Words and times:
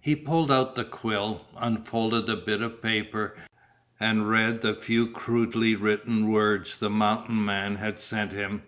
He 0.00 0.16
pulled 0.16 0.50
out 0.50 0.74
the 0.74 0.84
quill, 0.84 1.42
unfolded 1.56 2.26
the 2.26 2.34
bit 2.34 2.62
of 2.62 2.82
paper, 2.82 3.36
and 4.00 4.28
read 4.28 4.60
the 4.60 4.74
few 4.74 5.06
crudely 5.06 5.76
written 5.76 6.26
words 6.28 6.76
the 6.76 6.90
mountain 6.90 7.44
man 7.44 7.76
had 7.76 8.00
sent 8.00 8.32
him. 8.32 8.64